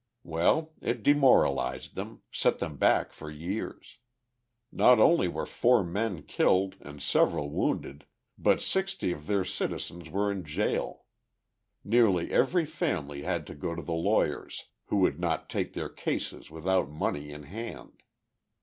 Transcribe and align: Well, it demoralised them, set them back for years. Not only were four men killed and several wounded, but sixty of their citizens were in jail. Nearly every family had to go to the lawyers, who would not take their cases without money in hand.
Well, 0.23 0.73
it 0.81 1.03
demoralised 1.03 1.93
them, 1.93 2.23
set 2.31 2.57
them 2.57 2.75
back 2.77 3.13
for 3.13 3.29
years. 3.29 3.99
Not 4.71 4.99
only 4.99 5.27
were 5.27 5.45
four 5.45 5.83
men 5.83 6.23
killed 6.23 6.75
and 6.81 6.99
several 6.99 7.51
wounded, 7.51 8.07
but 8.35 8.63
sixty 8.63 9.11
of 9.11 9.27
their 9.27 9.45
citizens 9.45 10.09
were 10.09 10.31
in 10.31 10.43
jail. 10.43 11.03
Nearly 11.83 12.31
every 12.31 12.65
family 12.65 13.21
had 13.21 13.45
to 13.45 13.53
go 13.53 13.75
to 13.75 13.83
the 13.83 13.93
lawyers, 13.93 14.69
who 14.85 14.97
would 15.01 15.19
not 15.19 15.51
take 15.51 15.73
their 15.73 15.87
cases 15.89 16.49
without 16.49 16.89
money 16.89 17.29
in 17.29 17.43
hand. 17.43 18.01